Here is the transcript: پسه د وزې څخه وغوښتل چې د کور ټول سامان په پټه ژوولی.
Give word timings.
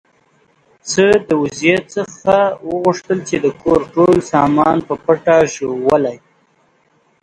پسه 0.81 1.07
د 1.27 1.29
وزې 1.41 1.75
څخه 1.93 2.35
وغوښتل 2.69 3.19
چې 3.27 3.35
د 3.43 3.47
کور 3.61 3.79
ټول 3.93 4.13
سامان 4.31 4.77
په 4.87 4.93
پټه 5.03 5.37
ژوولی. 5.53 6.17